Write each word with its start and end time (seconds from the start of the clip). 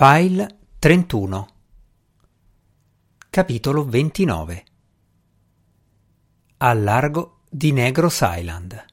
File 0.00 0.58
31 0.78 1.48
Capitolo 3.30 3.84
29 3.84 4.64
Al 6.58 6.82
largo 6.84 7.40
di 7.50 7.72
Negros 7.72 8.20
Island. 8.22 8.84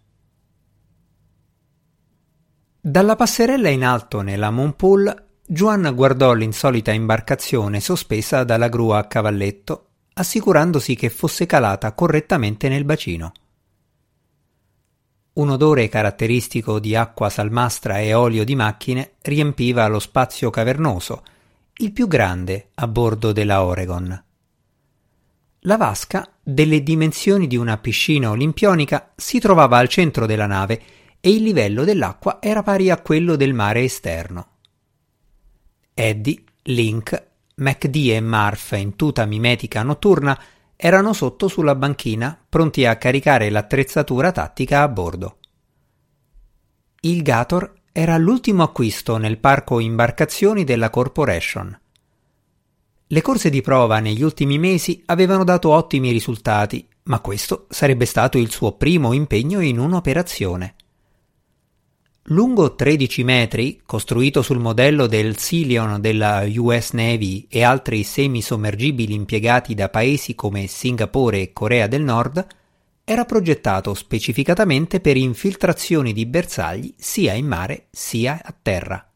Dalla 2.81 3.15
passerella 3.15 3.69
in 3.69 3.85
alto 3.85 4.21
nella 4.21 4.49
Moonpool, 4.49 5.27
Juan 5.45 5.93
guardò 5.93 6.33
l'insolita 6.33 6.91
imbarcazione 6.91 7.79
sospesa 7.81 8.43
dalla 8.43 8.67
gru 8.67 8.89
a 8.89 9.05
cavalletto, 9.05 9.89
assicurandosi 10.13 10.95
che 10.95 11.11
fosse 11.11 11.45
calata 11.45 11.93
correttamente 11.93 12.67
nel 12.67 12.83
bacino. 12.83 13.31
Un 15.35 15.49
odore 15.49 15.89
caratteristico 15.89 16.79
di 16.79 16.95
acqua 16.95 17.29
salmastra 17.29 17.99
e 17.99 18.13
olio 18.13 18.45
di 18.45 18.55
macchine 18.55 19.15
riempiva 19.21 19.85
lo 19.87 19.99
spazio 19.99 20.49
cavernoso, 20.49 21.23
il 21.79 21.91
più 21.91 22.07
grande 22.07 22.69
a 22.75 22.87
bordo 22.87 23.33
della 23.33 23.61
Oregon. 23.61 24.23
La 25.59 25.75
vasca, 25.75 26.25
delle 26.41 26.81
dimensioni 26.83 27.47
di 27.47 27.57
una 27.57 27.77
piscina 27.77 28.29
olimpionica, 28.29 29.11
si 29.13 29.39
trovava 29.39 29.77
al 29.77 29.89
centro 29.89 30.25
della 30.25 30.45
nave 30.45 30.81
e 31.19 31.31
il 31.31 31.43
livello 31.43 31.83
dell'acqua 31.83 32.37
era 32.41 32.63
pari 32.63 32.89
a 32.89 33.01
quello 33.01 33.35
del 33.35 33.53
mare 33.53 33.81
esterno. 33.81 34.47
Eddie, 35.93 36.43
Link, 36.63 37.27
MacD 37.55 37.95
e 37.95 38.21
Marf 38.21 38.71
in 38.71 38.95
tuta 38.95 39.25
mimetica 39.25 39.83
notturna 39.83 40.39
erano 40.75 41.13
sotto 41.13 41.47
sulla 41.47 41.75
banchina, 41.75 42.37
pronti 42.47 42.85
a 42.85 42.97
caricare 42.97 43.49
l'attrezzatura 43.49 44.31
tattica 44.31 44.81
a 44.81 44.87
bordo. 44.87 45.37
Il 47.01 47.21
Gator 47.21 47.73
era 47.91 48.17
l'ultimo 48.17 48.63
acquisto 48.63 49.17
nel 49.17 49.37
parco 49.37 49.79
imbarcazioni 49.79 50.63
della 50.63 50.89
Corporation. 50.89 51.79
Le 53.07 53.21
corse 53.21 53.49
di 53.49 53.61
prova 53.61 53.99
negli 53.99 54.23
ultimi 54.23 54.57
mesi 54.57 55.01
avevano 55.05 55.43
dato 55.43 55.69
ottimi 55.69 56.11
risultati, 56.11 56.87
ma 57.03 57.19
questo 57.19 57.67
sarebbe 57.69 58.05
stato 58.05 58.37
il 58.37 58.49
suo 58.49 58.73
primo 58.73 59.13
impegno 59.13 59.59
in 59.59 59.77
un'operazione. 59.79 60.75
Lungo 62.29 62.73
13 62.73 63.23
metri, 63.23 63.81
costruito 63.85 64.41
sul 64.41 64.57
modello 64.57 65.05
del 65.05 65.37
Silion 65.37 66.01
della 66.01 66.43
US 66.55 66.93
Navy 66.93 67.45
e 67.47 67.61
altri 67.61 68.01
semisommergibili 68.01 69.13
impiegati 69.13 69.75
da 69.75 69.89
paesi 69.89 70.33
come 70.33 70.65
Singapore 70.65 71.41
e 71.41 71.53
Corea 71.53 71.85
del 71.85 72.01
Nord, 72.01 72.47
era 73.03 73.25
progettato 73.25 73.93
specificatamente 73.93 75.01
per 75.01 75.17
infiltrazioni 75.17 76.13
di 76.13 76.25
bersagli 76.25 76.95
sia 76.97 77.33
in 77.33 77.45
mare 77.45 77.89
sia 77.91 78.41
a 78.43 78.55
terra. 78.59 79.07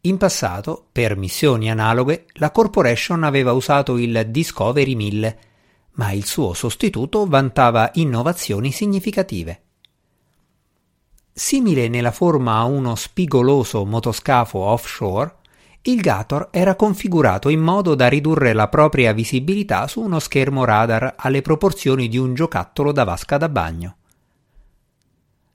In 0.00 0.16
passato, 0.16 0.86
per 0.90 1.14
missioni 1.18 1.70
analoghe, 1.70 2.24
la 2.36 2.50
Corporation 2.50 3.22
aveva 3.22 3.52
usato 3.52 3.98
il 3.98 4.28
Discovery 4.30 4.94
1000, 4.94 5.38
ma 5.96 6.10
il 6.10 6.24
suo 6.24 6.54
sostituto 6.54 7.26
vantava 7.26 7.90
innovazioni 7.96 8.72
significative. 8.72 9.64
Simile 11.38 11.86
nella 11.86 12.10
forma 12.10 12.56
a 12.56 12.64
uno 12.64 12.96
spigoloso 12.96 13.84
motoscafo 13.84 14.58
offshore, 14.58 15.36
il 15.82 16.00
Gator 16.00 16.48
era 16.50 16.74
configurato 16.74 17.48
in 17.48 17.60
modo 17.60 17.94
da 17.94 18.08
ridurre 18.08 18.52
la 18.52 18.66
propria 18.66 19.12
visibilità 19.12 19.86
su 19.86 20.00
uno 20.00 20.18
schermo 20.18 20.64
radar 20.64 21.14
alle 21.16 21.40
proporzioni 21.40 22.08
di 22.08 22.18
un 22.18 22.34
giocattolo 22.34 22.90
da 22.90 23.04
vasca 23.04 23.36
da 23.36 23.48
bagno. 23.48 23.96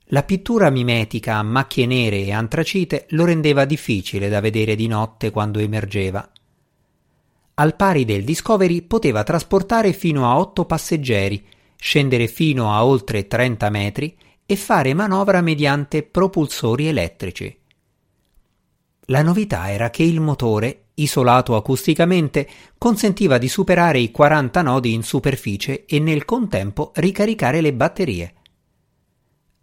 La 0.06 0.22
pittura 0.22 0.70
mimetica 0.70 1.36
a 1.36 1.42
macchie 1.42 1.84
nere 1.84 2.24
e 2.24 2.32
antracite 2.32 3.04
lo 3.10 3.26
rendeva 3.26 3.66
difficile 3.66 4.30
da 4.30 4.40
vedere 4.40 4.76
di 4.76 4.86
notte 4.86 5.30
quando 5.30 5.58
emergeva. 5.58 6.26
Al 7.56 7.76
pari 7.76 8.06
del 8.06 8.24
Discovery 8.24 8.80
poteva 8.80 9.22
trasportare 9.22 9.92
fino 9.92 10.30
a 10.30 10.38
otto 10.38 10.64
passeggeri, 10.64 11.44
scendere 11.76 12.26
fino 12.26 12.72
a 12.72 12.86
oltre 12.86 13.28
30 13.28 13.68
metri 13.68 14.16
e 14.46 14.56
fare 14.56 14.94
manovra 14.94 15.40
mediante 15.40 16.02
propulsori 16.02 16.86
elettrici. 16.86 17.58
La 19.08 19.22
novità 19.22 19.70
era 19.70 19.90
che 19.90 20.02
il 20.02 20.20
motore, 20.20 20.84
isolato 20.94 21.56
acusticamente, 21.56 22.48
consentiva 22.78 23.36
di 23.36 23.48
superare 23.48 23.98
i 23.98 24.10
40 24.10 24.62
nodi 24.62 24.92
in 24.94 25.02
superficie 25.02 25.84
e 25.84 25.98
nel 25.98 26.24
contempo 26.24 26.92
ricaricare 26.94 27.60
le 27.60 27.74
batterie. 27.74 28.34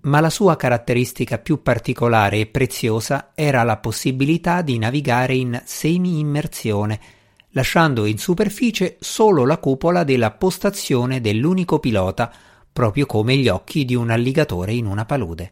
Ma 0.02 0.20
la 0.20 0.30
sua 0.30 0.56
caratteristica 0.56 1.38
più 1.38 1.62
particolare 1.62 2.40
e 2.40 2.46
preziosa 2.48 3.32
era 3.34 3.64
la 3.64 3.78
possibilità 3.78 4.62
di 4.62 4.78
navigare 4.78 5.36
in 5.36 5.62
semi-immersione, 5.64 7.00
lasciando 7.50 8.06
in 8.06 8.18
superficie 8.18 8.98
solo 9.00 9.46
la 9.46 9.58
cupola 9.58 10.04
della 10.04 10.32
postazione 10.32 11.22
dell'unico 11.22 11.80
pilota, 11.80 12.32
proprio 12.72 13.06
come 13.06 13.36
gli 13.36 13.48
occhi 13.48 13.86
di 13.86 13.96
un 13.96 14.10
alligatore 14.10 14.74
in 14.74 14.86
una 14.86 15.06
palude. 15.06 15.52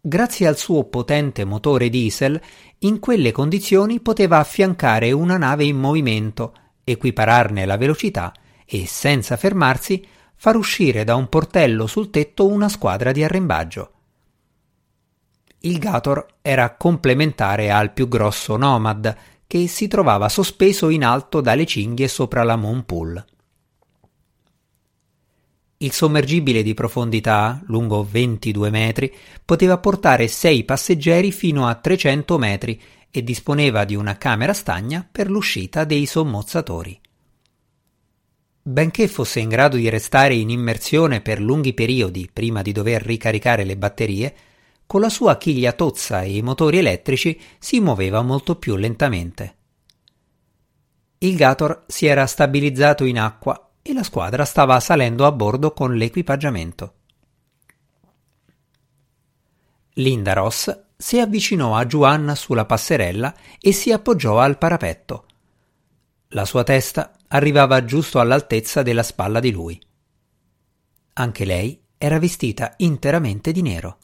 Grazie 0.00 0.46
al 0.46 0.58
suo 0.58 0.84
potente 0.84 1.44
motore 1.44 1.88
diesel, 1.88 2.40
in 2.80 2.98
quelle 2.98 3.32
condizioni 3.32 4.00
poteva 4.00 4.38
affiancare 4.38 5.12
una 5.12 5.38
nave 5.38 5.64
in 5.64 5.78
movimento, 5.78 6.52
equipararne 6.84 7.64
la 7.64 7.78
velocità 7.78 8.32
e, 8.66 8.86
senza 8.86 9.38
fermarsi, 9.38 10.06
far 10.34 10.56
uscire 10.56 11.04
da 11.04 11.14
un 11.14 11.28
portello 11.28 11.86
sul 11.86 12.10
tetto 12.10 12.46
una 12.46 12.68
squadra 12.68 13.12
di 13.12 13.24
arrembaggio. 13.24 13.90
Il 15.60 15.78
Gator 15.78 16.26
era 16.42 16.74
complementare 16.76 17.70
al 17.70 17.92
più 17.94 18.06
grosso 18.06 18.58
Nomad, 18.58 19.16
che 19.46 19.66
si 19.66 19.88
trovava 19.88 20.28
sospeso 20.28 20.90
in 20.90 21.02
alto 21.02 21.40
dalle 21.40 21.64
cinghie 21.64 22.08
sopra 22.08 22.42
la 22.42 22.56
Moonpool. 22.56 23.24
Il 25.84 25.92
sommergibile 25.92 26.62
di 26.62 26.72
profondità, 26.72 27.60
lungo 27.66 28.08
22 28.10 28.70
metri, 28.70 29.14
poteva 29.44 29.76
portare 29.76 30.28
6 30.28 30.64
passeggeri 30.64 31.30
fino 31.30 31.66
a 31.66 31.74
300 31.74 32.38
metri 32.38 32.80
e 33.10 33.22
disponeva 33.22 33.84
di 33.84 33.94
una 33.94 34.16
camera 34.16 34.54
stagna 34.54 35.06
per 35.10 35.28
l'uscita 35.28 35.84
dei 35.84 36.06
sommozzatori. 36.06 36.98
Benché 38.62 39.08
fosse 39.08 39.40
in 39.40 39.50
grado 39.50 39.76
di 39.76 39.90
restare 39.90 40.34
in 40.34 40.48
immersione 40.48 41.20
per 41.20 41.38
lunghi 41.38 41.74
periodi 41.74 42.30
prima 42.32 42.62
di 42.62 42.72
dover 42.72 43.02
ricaricare 43.02 43.64
le 43.64 43.76
batterie, 43.76 44.34
con 44.86 45.02
la 45.02 45.10
sua 45.10 45.36
chiglia 45.36 45.72
tozza 45.72 46.22
e 46.22 46.34
i 46.34 46.40
motori 46.40 46.78
elettrici 46.78 47.38
si 47.58 47.78
muoveva 47.80 48.22
molto 48.22 48.56
più 48.56 48.76
lentamente. 48.76 49.56
Il 51.18 51.36
Gator 51.36 51.84
si 51.86 52.06
era 52.06 52.24
stabilizzato 52.24 53.04
in 53.04 53.18
acqua 53.18 53.63
e 53.86 53.92
la 53.92 54.02
squadra 54.02 54.46
stava 54.46 54.80
salendo 54.80 55.26
a 55.26 55.32
bordo 55.32 55.74
con 55.74 55.94
l'equipaggiamento. 55.94 56.94
Linda 59.96 60.32
Ross 60.32 60.84
si 60.96 61.20
avvicinò 61.20 61.76
a 61.76 61.84
Juan 61.84 62.32
sulla 62.34 62.64
passerella 62.64 63.34
e 63.60 63.72
si 63.72 63.92
appoggiò 63.92 64.40
al 64.40 64.56
parapetto. 64.56 65.26
La 66.28 66.46
sua 66.46 66.62
testa 66.62 67.14
arrivava 67.28 67.84
giusto 67.84 68.20
all'altezza 68.20 68.82
della 68.82 69.02
spalla 69.02 69.38
di 69.38 69.50
lui. 69.50 69.78
Anche 71.12 71.44
lei 71.44 71.78
era 71.98 72.18
vestita 72.18 72.72
interamente 72.78 73.52
di 73.52 73.60
nero. 73.60 73.98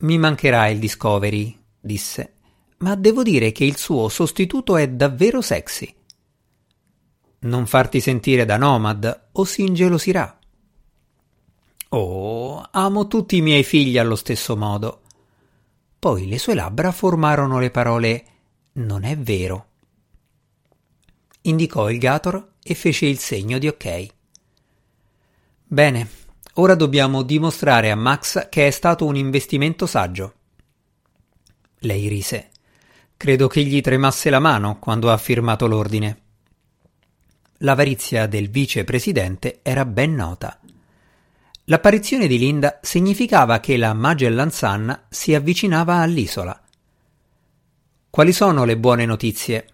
Mi 0.00 0.18
mancherà 0.18 0.68
il 0.68 0.78
Discovery, 0.78 1.58
disse, 1.80 2.34
ma 2.78 2.94
devo 2.94 3.22
dire 3.22 3.52
che 3.52 3.64
il 3.64 3.78
suo 3.78 4.10
sostituto 4.10 4.76
è 4.76 4.86
davvero 4.86 5.40
sexy. 5.40 5.94
Non 7.40 7.66
farti 7.66 8.00
sentire 8.00 8.44
da 8.44 8.56
nomad 8.56 9.28
o 9.32 9.44
si 9.44 9.62
ingelosirà. 9.62 10.38
Oh, 11.90 12.68
amo 12.70 13.08
tutti 13.08 13.36
i 13.36 13.40
miei 13.40 13.64
figli 13.64 13.96
allo 13.96 14.14
stesso 14.14 14.56
modo. 14.56 15.00
Poi 15.98 16.28
le 16.28 16.38
sue 16.38 16.54
labbra 16.54 16.92
formarono 16.92 17.58
le 17.58 17.70
parole 17.70 18.24
Non 18.72 19.04
è 19.04 19.16
vero. 19.16 19.66
Indicò 21.42 21.90
il 21.90 21.98
Gator 21.98 22.52
e 22.62 22.74
fece 22.74 23.06
il 23.06 23.18
segno 23.18 23.58
di 23.58 23.68
ok. 23.68 24.06
Bene, 25.64 26.08
ora 26.54 26.74
dobbiamo 26.74 27.22
dimostrare 27.22 27.90
a 27.90 27.96
Max 27.96 28.48
che 28.50 28.66
è 28.66 28.70
stato 28.70 29.06
un 29.06 29.16
investimento 29.16 29.86
saggio. 29.86 30.34
Lei 31.78 32.06
rise. 32.08 32.50
Credo 33.16 33.48
che 33.48 33.64
gli 33.64 33.80
tremasse 33.80 34.28
la 34.28 34.38
mano 34.40 34.78
quando 34.78 35.10
ha 35.10 35.16
firmato 35.16 35.66
l'ordine. 35.66 36.28
L'avarizia 37.62 38.26
del 38.26 38.48
vicepresidente 38.48 39.58
era 39.60 39.84
ben 39.84 40.14
nota. 40.14 40.58
L'apparizione 41.64 42.26
di 42.26 42.38
Linda 42.38 42.78
significava 42.80 43.60
che 43.60 43.76
la 43.76 43.92
Magellan 43.92 44.50
Sun 44.50 44.98
si 45.10 45.34
avvicinava 45.34 45.96
all'isola. 45.96 46.58
Quali 48.08 48.32
sono 48.32 48.64
le 48.64 48.78
buone 48.78 49.04
notizie? 49.04 49.66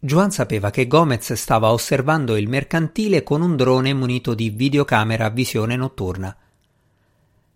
Juan 0.00 0.32
sapeva 0.32 0.70
che 0.70 0.88
Gomez 0.88 1.32
stava 1.34 1.70
osservando 1.70 2.36
il 2.36 2.48
mercantile 2.48 3.22
con 3.22 3.40
un 3.40 3.54
drone 3.54 3.94
munito 3.94 4.34
di 4.34 4.50
videocamera 4.50 5.26
a 5.26 5.30
visione 5.30 5.76
notturna. 5.76 6.36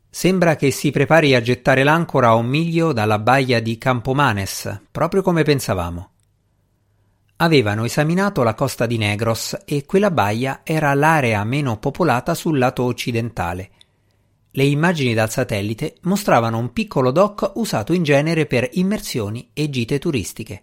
Sembra 0.09 0.55
che 0.55 0.71
si 0.71 0.93
prepari 0.93 1.35
a 1.35 1.43
gettare 1.43 1.83
l'ancora 1.83 2.29
a 2.29 2.35
un 2.35 2.47
miglio 2.47 2.93
dalla 2.93 3.19
baia 3.19 3.61
di 3.61 3.79
Campomanes, 3.79 4.83
proprio 4.93 5.23
come 5.23 5.43
pensavamo. 5.43 6.11
Avevano 7.37 7.85
esaminato 7.85 8.43
la 8.45 8.55
costa 8.55 8.87
di 8.87 8.97
Negros 8.97 9.59
e 9.65 9.85
quella 9.85 10.13
baia 10.13 10.61
era 10.63 10.95
l'area 10.95 11.43
meno 11.43 11.79
popolata 11.79 12.33
sul 12.35 12.59
lato 12.59 12.85
occidentale. 12.85 13.71
Le 14.53 14.65
immagini 14.65 15.15
dal 15.15 15.31
satellite 15.31 15.97
mostravano 16.03 16.59
un 16.59 16.73
piccolo 16.73 17.11
dock 17.11 17.53
usato 17.57 17.93
in 17.93 18.05
genere 18.05 18.47
per 18.47 18.69
immersioni 18.75 19.51
e 19.53 19.69
gite 19.69 19.99
turistiche. 19.99 20.63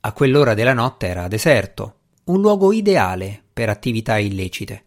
A 0.00 0.12
quell'ora 0.12 0.54
della 0.54 0.74
notte 0.74 1.06
era 1.06 1.28
deserto, 1.28 1.94
un 2.24 2.40
luogo 2.40 2.72
ideale 2.72 3.40
per 3.52 3.68
attività 3.68 4.18
illecite. 4.18 4.84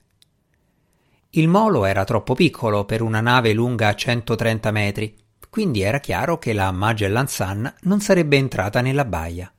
Il 1.29 1.47
molo 1.47 1.85
era 1.85 2.03
troppo 2.03 2.33
piccolo 2.33 2.83
per 2.83 3.01
una 3.01 3.21
nave 3.21 3.53
lunga 3.53 3.95
130 3.95 4.71
metri, 4.71 5.15
quindi 5.49 5.81
era 5.81 5.99
chiaro 5.99 6.37
che 6.37 6.51
la 6.51 6.69
Magellan 6.71 7.27
Sun 7.27 7.73
non 7.83 8.01
sarebbe 8.01 8.35
entrata 8.35 8.81
nella 8.81 9.05
baia. 9.05 9.49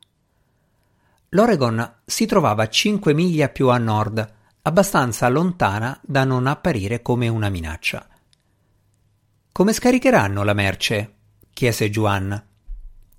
L'Oregon 1.34 2.00
si 2.04 2.26
trovava 2.26 2.68
5 2.68 3.14
miglia 3.14 3.48
più 3.48 3.68
a 3.68 3.78
nord, 3.78 4.34
abbastanza 4.62 5.28
lontana 5.28 5.98
da 6.02 6.24
non 6.24 6.46
apparire 6.46 7.00
come 7.00 7.28
una 7.28 7.48
minaccia. 7.48 8.06
Come 9.50 9.72
scaricheranno 9.72 10.42
la 10.42 10.52
merce? 10.52 11.14
chiese 11.54 11.88
Juan. 11.88 12.48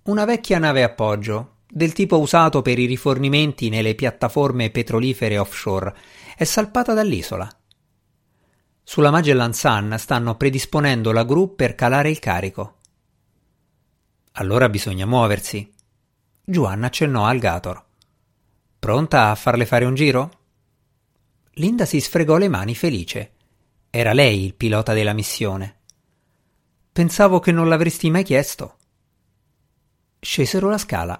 Una 0.04 0.26
vecchia 0.26 0.60
nave 0.60 0.84
appoggio, 0.84 1.62
del 1.68 1.94
tipo 1.94 2.20
usato 2.20 2.62
per 2.62 2.78
i 2.78 2.86
rifornimenti 2.86 3.70
nelle 3.70 3.96
piattaforme 3.96 4.70
petrolifere 4.70 5.40
offshore, 5.40 5.96
è 6.38 6.44
salpata 6.44 6.94
dall'isola. 6.94 7.50
Sulla 8.84 9.10
Magellan 9.10 9.54
Sun 9.54 9.96
stanno 9.98 10.36
predisponendo 10.36 11.12
la 11.12 11.24
gru 11.24 11.56
per 11.56 11.74
calare 11.74 12.12
il 12.12 12.20
carico. 12.20 12.78
Allora 14.34 14.70
bisogna 14.70 15.08
muoversi. 15.08 15.74
Juan 16.44 16.84
accennò 16.84 17.26
al 17.26 17.40
Gator. 17.40 17.86
Pronta 18.84 19.30
a 19.30 19.36
farle 19.36 19.66
fare 19.66 19.86
un 19.86 19.96
giro? 19.96 20.32
Linda 21.52 21.86
si 21.86 22.02
sfregò 22.02 22.36
le 22.36 22.50
mani 22.50 22.76
felice. 22.76 23.32
Era 23.90 24.12
lei 24.12 24.44
il 24.44 24.56
pilota 24.56 24.92
della 24.92 25.14
missione. 25.14 25.78
Pensavo 26.92 27.40
che 27.40 27.54
non 27.54 27.70
l'avresti 27.70 28.10
mai 28.10 28.26
chiesto. 28.26 28.76
Scesero 30.20 30.68
la 30.70 30.78
scala. 30.78 31.18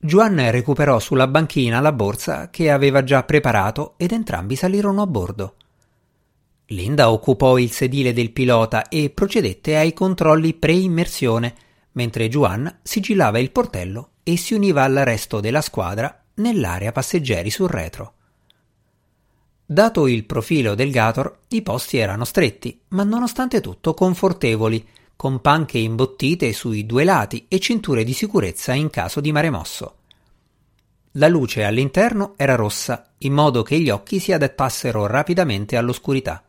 Juan 0.00 0.50
recuperò 0.50 0.98
sulla 0.98 1.28
banchina 1.28 1.78
la 1.78 1.92
borsa 1.92 2.50
che 2.50 2.68
aveva 2.68 3.04
già 3.04 3.22
preparato 3.22 3.94
ed 3.96 4.10
entrambi 4.10 4.56
salirono 4.56 5.02
a 5.02 5.06
bordo. 5.06 5.54
Linda 6.66 7.12
occupò 7.12 7.58
il 7.58 7.70
sedile 7.70 8.12
del 8.12 8.32
pilota 8.32 8.88
e 8.88 9.10
procedette 9.10 9.76
ai 9.76 9.92
controlli 9.92 10.52
pre-immersione, 10.52 11.54
mentre 11.92 12.28
Juan 12.28 12.80
sigillava 12.82 13.38
il 13.38 13.52
portello 13.52 14.14
e 14.24 14.36
si 14.36 14.54
univa 14.54 14.82
al 14.82 14.94
resto 14.94 15.38
della 15.38 15.60
squadra 15.60 16.18
nell'area 16.34 16.92
passeggeri 16.92 17.50
sul 17.50 17.68
retro. 17.68 18.12
Dato 19.66 20.06
il 20.06 20.24
profilo 20.24 20.74
del 20.74 20.90
Gator, 20.90 21.38
i 21.48 21.62
posti 21.62 21.96
erano 21.96 22.24
stretti, 22.24 22.80
ma 22.88 23.02
nonostante 23.02 23.60
tutto 23.60 23.94
confortevoli, 23.94 24.86
con 25.16 25.40
panche 25.40 25.78
imbottite 25.78 26.52
sui 26.52 26.84
due 26.84 27.04
lati 27.04 27.46
e 27.48 27.58
cinture 27.60 28.04
di 28.04 28.12
sicurezza 28.12 28.74
in 28.74 28.90
caso 28.90 29.20
di 29.20 29.32
mare 29.32 29.50
mosso. 29.50 29.96
La 31.12 31.28
luce 31.28 31.64
all'interno 31.64 32.34
era 32.36 32.56
rossa, 32.56 33.12
in 33.18 33.32
modo 33.32 33.62
che 33.62 33.78
gli 33.78 33.88
occhi 33.88 34.18
si 34.18 34.32
adattassero 34.32 35.06
rapidamente 35.06 35.76
all'oscurità. 35.76 36.44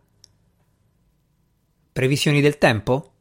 Previsioni 1.93 2.41
del 2.41 2.57
tempo? 2.57 3.11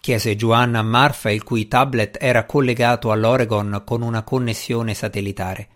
chiese 0.00 0.36
Giovanna 0.36 0.82
Marfa, 0.82 1.30
il 1.30 1.42
cui 1.42 1.66
tablet 1.66 2.18
era 2.20 2.46
collegato 2.46 3.10
all'Oregon 3.10 3.82
con 3.84 4.02
una 4.02 4.22
connessione 4.22 4.94
satellitare. 4.94 5.68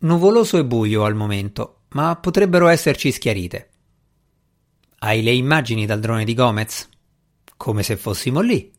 Nuvoloso 0.00 0.58
e 0.58 0.64
buio 0.64 1.02
al 1.02 1.16
momento, 1.16 1.80
ma 1.88 2.14
potrebbero 2.14 2.68
esserci 2.68 3.10
schiarite. 3.10 3.70
Hai 5.00 5.24
le 5.24 5.32
immagini 5.32 5.86
dal 5.86 5.98
drone 5.98 6.24
di 6.24 6.34
Gomez? 6.34 6.88
Come 7.56 7.82
se 7.82 7.96
fossimo 7.96 8.38
lì. 8.38 8.72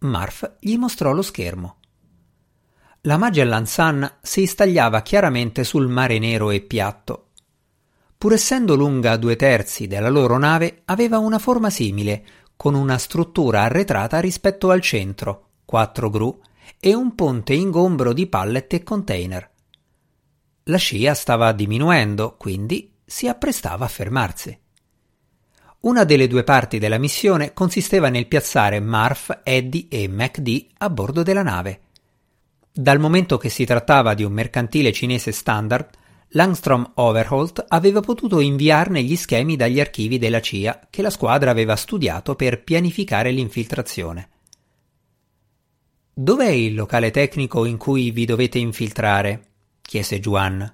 Marf 0.00 0.56
gli 0.60 0.76
mostrò 0.76 1.12
lo 1.12 1.22
schermo. 1.22 1.76
La 3.02 3.16
Magellan 3.16 3.64
Sun 3.64 4.18
si 4.20 4.44
stagliava 4.44 5.00
chiaramente 5.00 5.64
sul 5.64 5.88
mare 5.88 6.18
nero 6.18 6.50
e 6.50 6.60
piatto. 6.60 7.28
Pur 8.18 8.34
essendo 8.34 8.74
lunga 8.74 9.16
due 9.16 9.34
terzi 9.34 9.86
della 9.86 10.10
loro 10.10 10.36
nave, 10.36 10.82
aveva 10.84 11.16
una 11.16 11.38
forma 11.38 11.70
simile, 11.70 12.26
con 12.54 12.74
una 12.74 12.98
struttura 12.98 13.62
arretrata 13.62 14.20
rispetto 14.20 14.68
al 14.68 14.82
centro, 14.82 15.52
quattro 15.64 16.10
gru 16.10 16.38
e 16.78 16.94
un 16.94 17.14
ponte 17.14 17.54
ingombro 17.54 18.12
di 18.12 18.26
pallet 18.26 18.74
e 18.74 18.82
container. 18.82 19.50
La 20.70 20.76
scia 20.76 21.14
stava 21.14 21.52
diminuendo, 21.52 22.36
quindi 22.36 22.92
si 23.02 23.26
apprestava 23.26 23.86
a 23.86 23.88
fermarsi. 23.88 24.58
Una 25.80 26.04
delle 26.04 26.26
due 26.26 26.44
parti 26.44 26.78
della 26.78 26.98
missione 26.98 27.54
consisteva 27.54 28.10
nel 28.10 28.26
piazzare 28.26 28.78
Marf, 28.78 29.40
Eddie 29.44 29.86
e 29.88 30.06
MacD 30.08 30.66
a 30.76 30.90
bordo 30.90 31.22
della 31.22 31.42
nave. 31.42 31.80
Dal 32.70 32.98
momento 32.98 33.38
che 33.38 33.48
si 33.48 33.64
trattava 33.64 34.12
di 34.12 34.24
un 34.24 34.32
mercantile 34.32 34.92
cinese 34.92 35.32
standard, 35.32 35.88
Langstrom 36.32 36.92
Overholt 36.96 37.64
aveva 37.68 38.00
potuto 38.00 38.38
inviarne 38.40 39.02
gli 39.02 39.16
schemi 39.16 39.56
dagli 39.56 39.80
archivi 39.80 40.18
della 40.18 40.40
CIA 40.40 40.88
che 40.90 41.00
la 41.00 41.08
squadra 41.10 41.50
aveva 41.50 41.76
studiato 41.76 42.34
per 42.34 42.62
pianificare 42.62 43.30
l'infiltrazione. 43.30 44.28
Dov'è 46.12 46.50
il 46.50 46.74
locale 46.74 47.10
tecnico 47.10 47.64
in 47.64 47.78
cui 47.78 48.10
vi 48.10 48.26
dovete 48.26 48.58
infiltrare? 48.58 49.47
Chiese 49.88 50.20
Juan. 50.20 50.70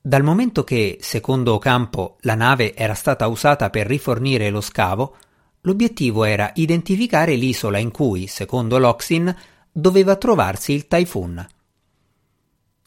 Dal 0.00 0.22
momento 0.22 0.62
che, 0.62 0.98
secondo 1.00 1.54
Ocampo, 1.54 2.18
la 2.20 2.36
nave 2.36 2.72
era 2.76 2.94
stata 2.94 3.26
usata 3.26 3.68
per 3.68 3.88
rifornire 3.88 4.48
lo 4.50 4.60
scavo, 4.60 5.16
l'obiettivo 5.62 6.22
era 6.22 6.52
identificare 6.54 7.34
l'isola 7.34 7.78
in 7.78 7.90
cui, 7.90 8.28
secondo 8.28 8.78
Loxin, 8.78 9.34
doveva 9.72 10.14
trovarsi 10.14 10.72
il 10.72 10.86
Typhoon. 10.86 11.44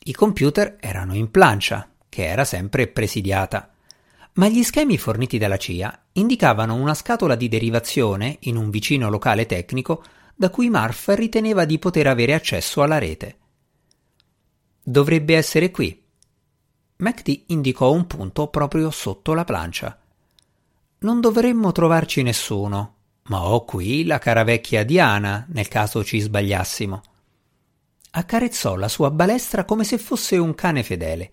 I 0.05 0.13
computer 0.13 0.77
erano 0.79 1.15
in 1.15 1.29
plancia, 1.29 1.89
che 2.07 2.23
era 2.25 2.45
sempre 2.45 2.87
presidiata, 2.87 3.73
ma 4.35 4.47
gli 4.47 4.63
schemi 4.63 4.97
forniti 4.97 5.37
dalla 5.37 5.57
CIA 5.57 6.03
indicavano 6.13 6.75
una 6.75 6.93
scatola 6.93 7.35
di 7.35 7.49
derivazione 7.49 8.37
in 8.43 8.55
un 8.55 8.69
vicino 8.69 9.09
locale 9.09 9.47
tecnico 9.47 10.01
da 10.33 10.49
cui 10.49 10.69
Marf 10.69 11.09
riteneva 11.09 11.65
di 11.65 11.77
poter 11.77 12.07
avere 12.07 12.33
accesso 12.33 12.81
alla 12.81 12.99
rete. 12.99 13.39
Dovrebbe 14.85 15.35
essere 15.37 15.71
qui. 15.71 16.03
MacD 16.97 17.43
indicò 17.47 17.91
un 17.91 18.05
punto 18.05 18.47
proprio 18.47 18.91
sotto 18.91 19.33
la 19.33 19.45
plancia. 19.45 19.97
Non 20.99 21.21
dovremmo 21.21 21.71
trovarci 21.71 22.21
nessuno, 22.21 22.95
ma 23.23 23.45
ho 23.45 23.63
qui 23.63 24.03
la 24.03 24.19
cara 24.19 24.43
vecchia 24.43 24.83
Diana, 24.83 25.45
nel 25.49 25.69
caso 25.69 26.03
ci 26.03 26.19
sbagliassimo. 26.19 27.01
Accarezzò 28.11 28.75
la 28.75 28.89
sua 28.89 29.09
balestra 29.09 29.63
come 29.63 29.85
se 29.85 29.97
fosse 29.97 30.35
un 30.35 30.53
cane 30.53 30.83
fedele. 30.83 31.31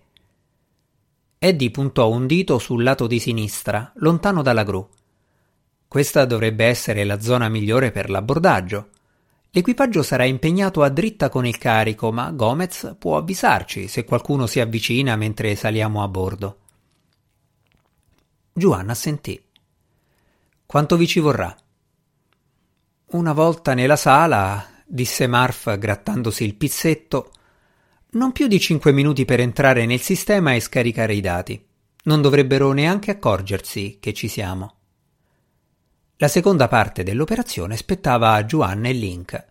Eddie 1.37 1.71
puntò 1.71 2.09
un 2.09 2.27
dito 2.27 2.57
sul 2.57 2.83
lato 2.83 3.05
di 3.05 3.19
sinistra, 3.19 3.91
lontano 3.95 4.41
dalla 4.41 4.63
gru. 4.63 4.87
Questa 5.89 6.23
dovrebbe 6.23 6.63
essere 6.65 7.03
la 7.03 7.19
zona 7.19 7.49
migliore 7.49 7.91
per 7.91 8.09
l'abbordaggio. 8.09 8.89
L'equipaggio 9.53 10.01
sarà 10.01 10.23
impegnato 10.23 10.81
a 10.81 10.87
dritta 10.87 11.27
con 11.27 11.45
il 11.45 11.57
carico, 11.57 12.09
ma 12.13 12.31
Gomez 12.31 12.95
può 12.97 13.17
avvisarci 13.17 13.89
se 13.89 14.05
qualcuno 14.05 14.47
si 14.47 14.61
avvicina 14.61 15.17
mentre 15.17 15.55
saliamo 15.55 16.01
a 16.01 16.07
bordo. 16.07 16.59
Giovanna 18.53 18.93
assentì. 18.93 19.43
Quanto 20.65 20.95
vi 20.95 21.05
ci 21.05 21.19
vorrà? 21.19 21.53
Una 23.07 23.33
volta 23.33 23.73
nella 23.73 23.97
sala, 23.97 24.65
disse 24.85 25.27
Marf 25.27 25.77
grattandosi 25.77 26.45
il 26.45 26.55
pizzetto, 26.55 27.33
non 28.11 28.31
più 28.31 28.47
di 28.47 28.57
cinque 28.57 28.93
minuti 28.93 29.25
per 29.25 29.41
entrare 29.41 29.85
nel 29.85 29.99
sistema 29.99 30.53
e 30.53 30.61
scaricare 30.61 31.13
i 31.13 31.19
dati. 31.19 31.61
Non 32.03 32.21
dovrebbero 32.21 32.71
neanche 32.71 33.11
accorgersi 33.11 33.97
che 33.99 34.13
ci 34.13 34.29
siamo. 34.29 34.80
La 36.21 36.27
seconda 36.27 36.67
parte 36.67 37.01
dell'operazione 37.01 37.75
spettava 37.75 38.33
a 38.33 38.43
Juan 38.43 38.85
e 38.85 38.91
Link. 38.91 39.45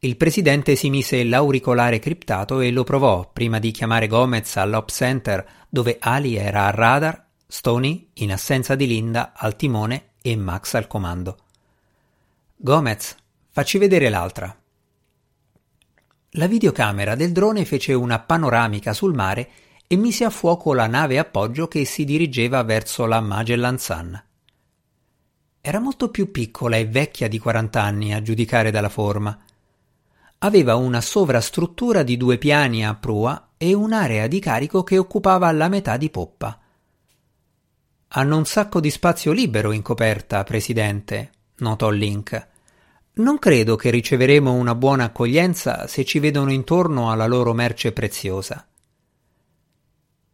Il 0.00 0.16
presidente 0.16 0.74
si 0.74 0.90
mise 0.90 1.22
l'auricolare 1.22 2.00
criptato 2.00 2.58
e 2.58 2.72
lo 2.72 2.82
provò 2.82 3.30
prima 3.32 3.60
di 3.60 3.70
chiamare 3.70 4.08
Gomez 4.08 4.56
all'Op 4.56 4.90
Center 4.90 5.66
dove 5.68 5.98
Ali 6.00 6.34
era 6.34 6.66
al 6.66 6.72
radar, 6.72 7.24
Stoney, 7.46 8.10
in 8.14 8.32
assenza 8.32 8.74
di 8.74 8.88
Linda, 8.88 9.32
al 9.36 9.54
timone 9.54 10.14
e 10.20 10.34
Max 10.34 10.74
al 10.74 10.88
comando. 10.88 11.36
Gomez, 12.56 13.14
facci 13.48 13.78
vedere 13.78 14.08
l'altra. 14.08 14.52
La 16.30 16.48
videocamera 16.48 17.14
del 17.14 17.30
drone 17.30 17.64
fece 17.64 17.92
una 17.92 18.18
panoramica 18.18 18.92
sul 18.92 19.14
mare 19.14 19.48
e 19.86 19.94
mise 19.94 20.24
a 20.24 20.30
fuoco 20.30 20.74
la 20.74 20.88
nave 20.88 21.20
appoggio 21.20 21.68
che 21.68 21.84
si 21.84 22.04
dirigeva 22.04 22.64
verso 22.64 23.06
la 23.06 23.20
Magellan 23.20 23.78
Sun. 23.78 24.22
Era 25.68 25.80
molto 25.80 26.08
più 26.08 26.30
piccola 26.30 26.76
e 26.76 26.86
vecchia 26.86 27.28
di 27.28 27.38
40 27.38 27.82
anni 27.82 28.14
a 28.14 28.22
giudicare 28.22 28.70
dalla 28.70 28.88
forma. 28.88 29.38
Aveva 30.38 30.76
una 30.76 31.02
sovrastruttura 31.02 32.02
di 32.02 32.16
due 32.16 32.38
piani 32.38 32.86
a 32.86 32.94
prua 32.94 33.50
e 33.58 33.74
un'area 33.74 34.28
di 34.28 34.40
carico 34.40 34.82
che 34.82 34.96
occupava 34.96 35.52
la 35.52 35.68
metà 35.68 35.98
di 35.98 36.08
poppa. 36.08 36.58
Hanno 38.08 38.36
un 38.38 38.46
sacco 38.46 38.80
di 38.80 38.88
spazio 38.88 39.32
libero 39.32 39.72
in 39.72 39.82
coperta, 39.82 40.42
Presidente, 40.42 41.32
notò 41.56 41.90
Link. 41.90 42.46
Non 43.16 43.38
credo 43.38 43.76
che 43.76 43.90
riceveremo 43.90 44.50
una 44.50 44.74
buona 44.74 45.04
accoglienza 45.04 45.86
se 45.86 46.02
ci 46.06 46.18
vedono 46.18 46.50
intorno 46.50 47.10
alla 47.10 47.26
loro 47.26 47.52
merce 47.52 47.92
preziosa. 47.92 48.67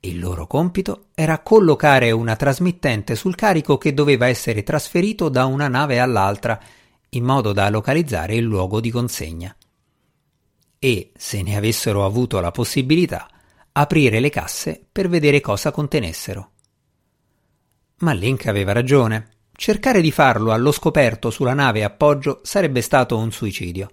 Il 0.04 0.18
loro 0.18 0.46
compito 0.46 1.06
era 1.14 1.38
collocare 1.38 2.10
una 2.10 2.36
trasmittente 2.36 3.14
sul 3.14 3.34
carico 3.34 3.78
che 3.78 3.94
doveva 3.94 4.26
essere 4.26 4.62
trasferito 4.62 5.30
da 5.30 5.46
una 5.46 5.66
nave 5.66 5.98
all'altra, 5.98 6.60
in 7.10 7.24
modo 7.24 7.54
da 7.54 7.70
localizzare 7.70 8.34
il 8.34 8.44
luogo 8.44 8.80
di 8.80 8.90
consegna. 8.90 9.56
E, 10.78 11.12
se 11.16 11.40
ne 11.40 11.56
avessero 11.56 12.04
avuto 12.04 12.38
la 12.40 12.50
possibilità, 12.50 13.30
aprire 13.72 14.20
le 14.20 14.28
casse 14.28 14.84
per 14.92 15.08
vedere 15.08 15.40
cosa 15.40 15.70
contenessero. 15.70 16.50
Ma 18.00 18.12
Link 18.12 18.46
aveva 18.46 18.72
ragione. 18.72 19.30
Cercare 19.56 20.02
di 20.02 20.12
farlo 20.12 20.52
allo 20.52 20.70
scoperto 20.70 21.30
sulla 21.30 21.54
nave 21.54 21.82
appoggio 21.82 22.40
sarebbe 22.42 22.82
stato 22.82 23.16
un 23.16 23.32
suicidio. 23.32 23.90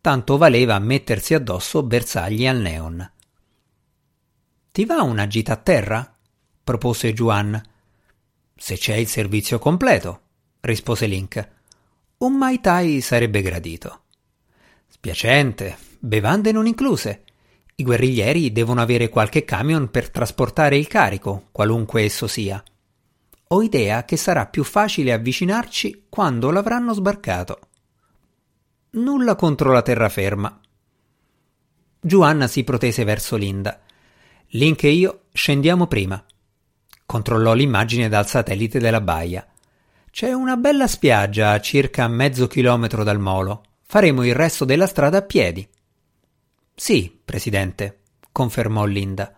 Tanto 0.00 0.36
valeva 0.36 0.78
mettersi 0.78 1.34
addosso 1.34 1.82
bersagli 1.82 2.46
al 2.46 2.58
neon. 2.58 3.10
Ti 4.72 4.86
va 4.86 5.02
una 5.02 5.26
gita 5.26 5.52
a 5.52 5.56
terra? 5.56 6.16
propose 6.64 7.12
Juan. 7.12 7.60
Se 8.56 8.78
c'è 8.78 8.94
il 8.94 9.06
servizio 9.06 9.58
completo, 9.58 10.20
rispose 10.60 11.04
Link. 11.04 11.48
Un 12.16 12.38
Mai 12.38 12.58
Tai 12.58 13.02
sarebbe 13.02 13.42
gradito. 13.42 14.04
Spiacente, 14.86 15.76
bevande 15.98 16.52
non 16.52 16.66
incluse. 16.66 17.24
I 17.74 17.82
guerriglieri 17.82 18.50
devono 18.50 18.80
avere 18.80 19.10
qualche 19.10 19.44
camion 19.44 19.90
per 19.90 20.08
trasportare 20.08 20.78
il 20.78 20.86
carico, 20.86 21.48
qualunque 21.52 22.04
esso 22.04 22.26
sia. 22.26 22.62
Ho 23.48 23.62
idea 23.62 24.06
che 24.06 24.16
sarà 24.16 24.46
più 24.46 24.64
facile 24.64 25.12
avvicinarci 25.12 26.06
quando 26.08 26.50
l'avranno 26.50 26.94
sbarcato. 26.94 27.58
Nulla 28.92 29.36
contro 29.36 29.70
la 29.70 29.82
terraferma. 29.82 30.60
Giovanna 32.00 32.46
si 32.46 32.64
protese 32.64 33.04
verso 33.04 33.36
Linda. 33.36 33.78
Link 34.54 34.84
e 34.84 34.90
io 34.90 35.22
scendiamo 35.32 35.86
prima. 35.86 36.22
Controllò 37.06 37.54
l'immagine 37.54 38.10
dal 38.10 38.26
satellite 38.26 38.78
della 38.78 39.00
baia. 39.00 39.46
C'è 40.10 40.32
una 40.34 40.58
bella 40.58 40.86
spiaggia 40.86 41.52
a 41.52 41.60
circa 41.60 42.06
mezzo 42.06 42.46
chilometro 42.48 43.02
dal 43.02 43.18
molo. 43.18 43.62
Faremo 43.80 44.24
il 44.24 44.34
resto 44.34 44.66
della 44.66 44.86
strada 44.86 45.18
a 45.18 45.22
piedi. 45.22 45.66
Sì, 46.74 47.18
presidente, 47.24 48.00
confermò 48.30 48.84
Linda. 48.84 49.34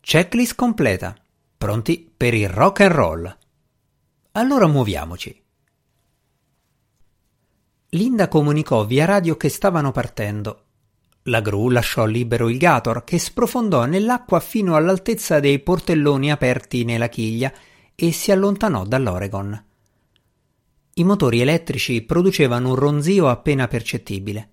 Checklist 0.00 0.56
completa. 0.56 1.14
Pronti 1.56 2.12
per 2.16 2.34
il 2.34 2.48
rock 2.48 2.80
and 2.80 2.92
roll. 2.92 3.38
Allora 4.32 4.66
muoviamoci. 4.66 5.40
Linda 7.90 8.26
comunicò 8.26 8.84
via 8.86 9.04
radio 9.04 9.36
che 9.36 9.48
stavano 9.48 9.92
partendo 9.92 10.61
la 11.24 11.40
gru 11.40 11.70
lasciò 11.70 12.04
libero 12.04 12.48
il 12.48 12.58
Gator, 12.58 13.04
che 13.04 13.18
sprofondò 13.18 13.84
nell'acqua 13.84 14.40
fino 14.40 14.74
all'altezza 14.74 15.38
dei 15.38 15.60
portelloni 15.60 16.32
aperti 16.32 16.84
nella 16.84 17.08
chiglia 17.08 17.52
e 17.94 18.12
si 18.12 18.32
allontanò 18.32 18.84
dall'Oregon. 18.84 19.64
I 20.94 21.04
motori 21.04 21.40
elettrici 21.40 22.02
producevano 22.02 22.70
un 22.70 22.74
ronzio 22.74 23.28
appena 23.28 23.68
percettibile. 23.68 24.50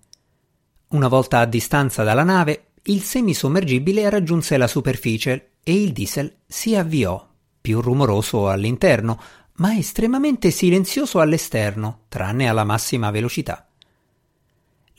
Una 0.90 1.08
volta 1.08 1.40
a 1.40 1.46
distanza 1.46 2.04
dalla 2.04 2.24
nave, 2.24 2.68
il 2.84 3.02
semisommergibile 3.02 4.10
raggiunse 4.10 4.58
la 4.58 4.68
superficie 4.68 5.52
e 5.64 5.82
il 5.82 5.92
diesel 5.92 6.38
si 6.48 6.76
avviò, 6.76 7.28
più 7.60 7.82
rumoroso 7.82 8.50
all'interno, 8.50 9.20
ma 9.56 9.76
estremamente 9.76 10.52
silenzioso 10.52 11.20
all'esterno, 11.20 12.06
tranne 12.08 12.48
alla 12.48 12.64
massima 12.64 13.12
velocità. 13.12 13.69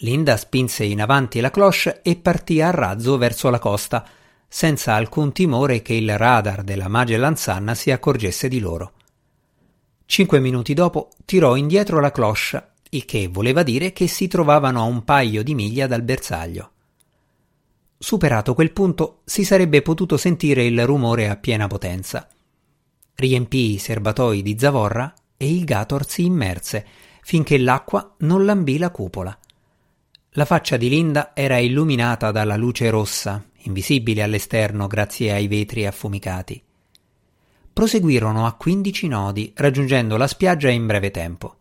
Linda 0.02 0.38
spinse 0.38 0.84
in 0.84 1.02
avanti 1.02 1.40
la 1.40 1.50
cloche 1.50 2.00
e 2.02 2.16
partì 2.16 2.62
a 2.62 2.70
razzo 2.70 3.18
verso 3.18 3.50
la 3.50 3.58
costa, 3.58 4.06
senza 4.48 4.94
alcun 4.94 5.32
timore 5.32 5.82
che 5.82 5.92
il 5.92 6.16
radar 6.16 6.62
della 6.62 6.88
Magellan 6.88 7.36
Sun 7.36 7.72
si 7.74 7.90
accorgesse 7.90 8.48
di 8.48 8.60
loro. 8.60 8.92
Cinque 10.06 10.40
minuti 10.40 10.72
dopo 10.72 11.10
tirò 11.26 11.54
indietro 11.54 12.00
la 12.00 12.10
cloche, 12.10 12.68
il 12.90 13.04
che 13.04 13.28
voleva 13.28 13.62
dire 13.62 13.92
che 13.92 14.06
si 14.06 14.26
trovavano 14.26 14.80
a 14.80 14.84
un 14.84 15.04
paio 15.04 15.42
di 15.42 15.54
miglia 15.54 15.86
dal 15.86 16.02
bersaglio. 16.02 16.70
Superato 17.98 18.54
quel 18.54 18.72
punto 18.72 19.20
si 19.24 19.44
sarebbe 19.44 19.82
potuto 19.82 20.16
sentire 20.16 20.64
il 20.64 20.86
rumore 20.86 21.28
a 21.28 21.36
piena 21.36 21.66
potenza. 21.66 22.26
Riempì 23.14 23.74
i 23.74 23.78
serbatoi 23.78 24.40
di 24.40 24.56
zavorra 24.58 25.12
e 25.36 25.54
il 25.54 25.64
Gator 25.64 26.08
si 26.08 26.24
immerse 26.24 26.86
finché 27.22 27.58
l'acqua 27.58 28.14
non 28.20 28.46
lambì 28.46 28.78
la 28.78 28.90
cupola. 28.90 29.38
La 30.34 30.44
faccia 30.44 30.76
di 30.76 30.88
Linda 30.88 31.32
era 31.34 31.58
illuminata 31.58 32.30
dalla 32.30 32.54
luce 32.54 32.88
rossa, 32.88 33.44
invisibile 33.62 34.22
all'esterno 34.22 34.86
grazie 34.86 35.32
ai 35.32 35.48
vetri 35.48 35.86
affumicati. 35.86 36.62
Proseguirono 37.72 38.46
a 38.46 38.52
quindici 38.52 39.08
nodi, 39.08 39.52
raggiungendo 39.56 40.16
la 40.16 40.28
spiaggia 40.28 40.70
in 40.70 40.86
breve 40.86 41.10
tempo. 41.10 41.56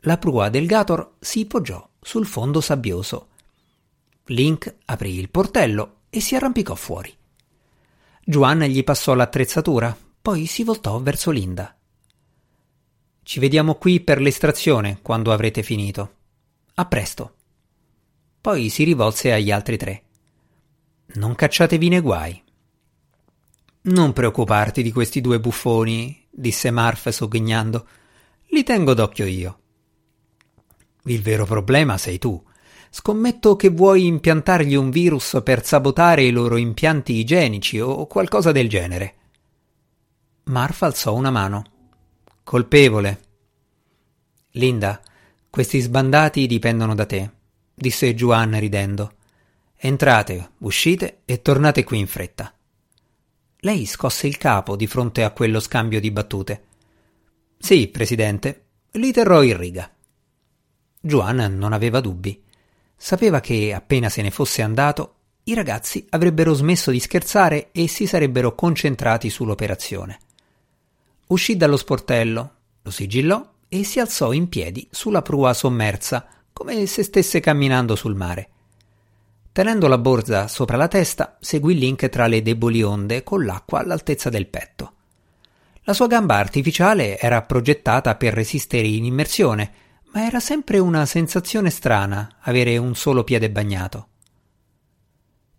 La 0.00 0.18
prua 0.18 0.48
del 0.48 0.66
Gator 0.66 1.14
si 1.20 1.46
poggiò 1.46 1.88
sul 2.00 2.26
fondo 2.26 2.60
sabbioso. 2.60 3.28
Link 4.24 4.74
aprì 4.86 5.16
il 5.16 5.30
portello 5.30 5.98
e 6.10 6.18
si 6.18 6.34
arrampicò 6.34 6.74
fuori. 6.74 7.14
Juan 8.24 8.58
gli 8.62 8.82
passò 8.82 9.14
l'attrezzatura, 9.14 9.96
poi 10.20 10.46
si 10.46 10.64
voltò 10.64 10.98
verso 10.98 11.30
Linda. 11.30 11.76
Ci 13.22 13.38
vediamo 13.38 13.76
qui 13.76 14.00
per 14.00 14.20
l'estrazione 14.20 14.98
quando 15.00 15.30
avrete 15.30 15.62
finito. 15.62 16.14
A 16.74 16.86
presto. 16.86 17.33
Poi 18.44 18.68
si 18.68 18.84
rivolse 18.84 19.32
agli 19.32 19.50
altri 19.50 19.78
tre. 19.78 20.02
Non 21.14 21.34
cacciatevi 21.34 21.88
nei 21.88 22.00
guai. 22.00 22.42
Non 23.84 24.12
preoccuparti 24.12 24.82
di 24.82 24.92
questi 24.92 25.22
due 25.22 25.40
buffoni, 25.40 26.26
disse 26.30 26.70
Marf 26.70 27.08
sogghignando. 27.08 27.86
Li 28.48 28.62
tengo 28.62 28.92
d'occhio 28.92 29.24
io. 29.24 29.58
Il 31.04 31.22
vero 31.22 31.46
problema 31.46 31.96
sei 31.96 32.18
tu. 32.18 32.38
Scommetto 32.90 33.56
che 33.56 33.70
vuoi 33.70 34.04
impiantargli 34.04 34.74
un 34.74 34.90
virus 34.90 35.40
per 35.42 35.64
sabotare 35.64 36.24
i 36.24 36.30
loro 36.30 36.58
impianti 36.58 37.14
igienici 37.14 37.80
o 37.80 38.06
qualcosa 38.06 38.52
del 38.52 38.68
genere. 38.68 39.14
Marf 40.44 40.82
alzò 40.82 41.14
una 41.14 41.30
mano. 41.30 41.64
Colpevole. 42.42 43.20
Linda, 44.50 45.00
questi 45.48 45.80
sbandati 45.80 46.46
dipendono 46.46 46.94
da 46.94 47.06
te 47.06 47.30
disse 47.74 48.14
Juan 48.14 48.58
ridendo. 48.58 49.14
Entrate, 49.76 50.52
uscite 50.58 51.20
e 51.24 51.42
tornate 51.42 51.84
qui 51.84 51.98
in 51.98 52.06
fretta. 52.06 52.54
Lei 53.58 53.86
scosse 53.86 54.26
il 54.26 54.36
capo 54.36 54.76
di 54.76 54.86
fronte 54.86 55.24
a 55.24 55.30
quello 55.30 55.60
scambio 55.60 56.00
di 56.00 56.10
battute. 56.10 56.64
Sì, 57.58 57.88
presidente, 57.88 58.64
li 58.92 59.12
terrò 59.12 59.42
in 59.42 59.56
riga. 59.56 59.90
Juan 61.00 61.56
non 61.56 61.72
aveva 61.72 62.00
dubbi. 62.00 62.42
Sapeva 62.96 63.40
che, 63.40 63.74
appena 63.74 64.08
se 64.08 64.22
ne 64.22 64.30
fosse 64.30 64.62
andato, 64.62 65.14
i 65.44 65.54
ragazzi 65.54 66.06
avrebbero 66.10 66.54
smesso 66.54 66.90
di 66.90 67.00
scherzare 67.00 67.70
e 67.72 67.86
si 67.88 68.06
sarebbero 68.06 68.54
concentrati 68.54 69.28
sull'operazione. 69.28 70.18
Uscì 71.26 71.56
dallo 71.56 71.76
sportello, 71.76 72.54
lo 72.80 72.90
sigillò 72.90 73.52
e 73.68 73.84
si 73.84 73.98
alzò 73.98 74.32
in 74.32 74.48
piedi 74.48 74.86
sulla 74.90 75.20
prua 75.20 75.52
sommersa, 75.52 76.26
come 76.54 76.86
se 76.86 77.02
stesse 77.02 77.40
camminando 77.40 77.96
sul 77.96 78.14
mare. 78.14 78.48
Tenendo 79.52 79.88
la 79.88 79.98
borsa 79.98 80.48
sopra 80.48 80.76
la 80.76 80.88
testa, 80.88 81.36
seguì 81.40 81.76
Link 81.76 82.08
tra 82.08 82.26
le 82.26 82.42
deboli 82.42 82.82
onde 82.82 83.22
con 83.22 83.44
l'acqua 83.44 83.80
all'altezza 83.80 84.30
del 84.30 84.46
petto. 84.46 84.92
La 85.82 85.92
sua 85.92 86.06
gamba 86.06 86.36
artificiale 86.36 87.18
era 87.18 87.42
progettata 87.42 88.14
per 88.14 88.32
resistere 88.32 88.86
in 88.86 89.04
immersione, 89.04 89.72
ma 90.12 90.24
era 90.26 90.40
sempre 90.40 90.78
una 90.78 91.04
sensazione 91.06 91.70
strana 91.70 92.36
avere 92.40 92.78
un 92.78 92.94
solo 92.94 93.24
piede 93.24 93.50
bagnato. 93.50 94.08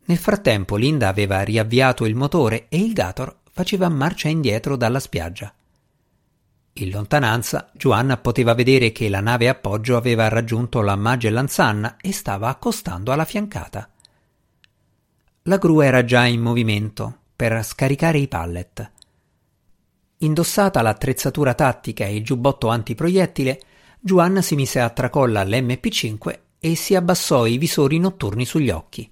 Nel 0.05 0.17
frattempo 0.17 0.77
Linda 0.77 1.09
aveva 1.09 1.41
riavviato 1.41 2.05
il 2.05 2.15
motore 2.15 2.67
e 2.69 2.77
il 2.77 2.93
Gator 2.93 3.41
faceva 3.51 3.89
marcia 3.89 4.29
indietro 4.29 4.75
dalla 4.77 4.99
spiaggia. 4.99 5.53
In 6.77 6.89
lontananza, 6.89 7.69
Joanna 7.71 8.17
poteva 8.17 8.53
vedere 8.53 8.91
che 8.91 9.07
la 9.07 9.21
nave 9.21 9.47
appoggio 9.47 9.95
aveva 9.95 10.27
raggiunto 10.27 10.81
la 10.81 10.97
Magellan 10.97 11.47
Sun 11.47 11.95
e 12.01 12.11
stava 12.11 12.49
accostando 12.49 13.13
alla 13.13 13.23
fiancata. 13.23 13.89
La 15.43 15.55
gru 15.55 15.79
era 15.79 16.03
già 16.03 16.25
in 16.25 16.41
movimento 16.41 17.19
per 17.33 17.63
scaricare 17.63 18.17
i 18.17 18.27
pallet. 18.27 18.91
Indossata 20.17 20.81
l'attrezzatura 20.81 21.53
tattica 21.53 22.07
e 22.07 22.15
il 22.17 22.25
giubbotto 22.25 22.67
antiproiettile, 22.67 23.61
Juan 24.01 24.43
si 24.43 24.55
mise 24.55 24.81
a 24.81 24.89
tracolla 24.89 25.45
all'MP5 25.45 26.39
e 26.59 26.75
si 26.75 26.93
abbassò 26.93 27.45
i 27.45 27.57
visori 27.57 27.99
notturni 27.99 28.43
sugli 28.43 28.69
occhi. 28.69 29.09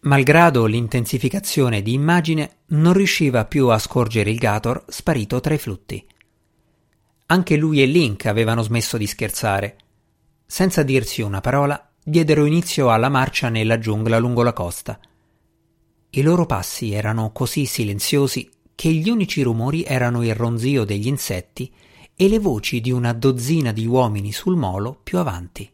Malgrado 0.00 0.64
l'intensificazione 0.64 1.82
di 1.82 1.92
immagine, 1.92 2.60
non 2.68 2.94
riusciva 2.94 3.44
più 3.44 3.68
a 3.68 3.78
scorgere 3.78 4.30
il 4.30 4.38
Gator 4.38 4.82
sparito 4.88 5.38
tra 5.40 5.52
i 5.52 5.58
flutti. 5.58 6.06
Anche 7.32 7.56
lui 7.56 7.80
e 7.80 7.86
Link 7.86 8.26
avevano 8.26 8.60
smesso 8.60 8.98
di 8.98 9.06
scherzare. 9.06 9.78
Senza 10.44 10.82
dirsi 10.82 11.22
una 11.22 11.40
parola, 11.40 11.90
diedero 12.04 12.44
inizio 12.44 12.90
alla 12.90 13.08
marcia 13.08 13.48
nella 13.48 13.78
giungla 13.78 14.18
lungo 14.18 14.42
la 14.42 14.52
costa. 14.52 15.00
I 16.10 16.20
loro 16.20 16.44
passi 16.44 16.92
erano 16.92 17.32
così 17.32 17.64
silenziosi 17.64 18.50
che 18.74 18.90
gli 18.90 19.08
unici 19.08 19.40
rumori 19.40 19.82
erano 19.82 20.22
il 20.22 20.34
ronzio 20.34 20.84
degli 20.84 21.06
insetti 21.06 21.72
e 22.14 22.28
le 22.28 22.38
voci 22.38 22.82
di 22.82 22.90
una 22.90 23.14
dozzina 23.14 23.72
di 23.72 23.86
uomini 23.86 24.30
sul 24.30 24.56
molo 24.56 25.00
più 25.02 25.16
avanti. 25.16 25.71